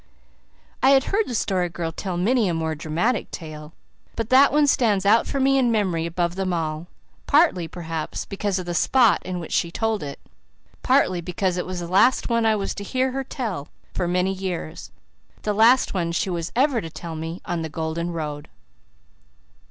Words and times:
I 0.81 0.89
had 0.89 1.03
heard 1.03 1.27
the 1.27 1.35
Story 1.35 1.69
Girl 1.69 1.91
tell 1.91 2.17
many 2.17 2.47
a 2.49 2.55
more 2.55 2.73
dramatic 2.73 3.29
tale; 3.29 3.71
but 4.15 4.29
that 4.29 4.51
one 4.51 4.65
stands 4.65 5.05
out 5.05 5.27
for 5.27 5.39
me 5.39 5.59
in 5.59 5.71
memory 5.71 6.07
above 6.07 6.33
them 6.33 6.53
all, 6.53 6.87
partly, 7.27 7.67
perhaps, 7.67 8.25
because 8.25 8.57
of 8.57 8.65
the 8.65 8.73
spot 8.73 9.21
in 9.23 9.39
which 9.39 9.51
she 9.51 9.69
told 9.69 10.01
it, 10.01 10.17
partly 10.81 11.21
because 11.21 11.55
it 11.55 11.67
was 11.67 11.81
the 11.81 11.87
last 11.87 12.29
one 12.29 12.47
I 12.47 12.55
was 12.55 12.73
to 12.73 12.83
hear 12.83 13.11
her 13.11 13.23
tell 13.23 13.67
for 13.93 14.07
many 14.07 14.33
years 14.33 14.89
the 15.43 15.53
last 15.53 15.93
one 15.93 16.11
she 16.11 16.31
was 16.31 16.51
ever 16.55 16.81
to 16.81 16.89
tell 16.89 17.15
me 17.15 17.39
on 17.45 17.61
the 17.61 17.69
golden 17.69 18.11
road. 18.11 18.49